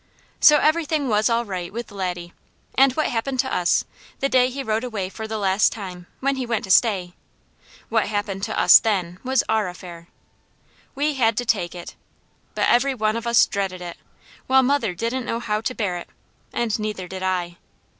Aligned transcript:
So 0.39 0.57
everything 0.57 1.09
was 1.09 1.29
all 1.29 1.45
right 1.45 1.71
with 1.71 1.91
Laddie; 1.91 2.33
and 2.73 2.91
what 2.93 3.09
happened 3.09 3.39
to 3.41 3.53
us, 3.53 3.85
the 4.19 4.29
day 4.29 4.49
he 4.49 4.63
rode 4.63 4.83
away 4.83 5.09
for 5.09 5.27
the 5.27 5.37
last 5.37 5.71
time, 5.71 6.07
when 6.21 6.37
he 6.37 6.45
went 6.47 6.63
to 6.63 6.71
stay 6.71 7.13
what 7.89 8.07
happened 8.07 8.41
to 8.45 8.59
us, 8.59 8.79
then, 8.79 9.19
was 9.23 9.43
our 9.47 9.69
affair. 9.69 10.07
We 10.95 11.13
had 11.13 11.37
to 11.37 11.45
take 11.45 11.75
it, 11.75 11.95
but 12.55 12.67
every 12.67 12.95
one 12.95 13.15
of 13.15 13.27
us 13.27 13.45
dreaded 13.45 13.79
it, 13.83 13.97
while 14.47 14.63
mother 14.63 14.95
didn't 14.95 15.25
know 15.25 15.39
how 15.39 15.61
to 15.61 15.75
bear 15.75 15.97
it, 15.99 16.09
and 16.51 16.79
neither 16.79 17.07
did 17.07 17.21
I. 17.21 17.57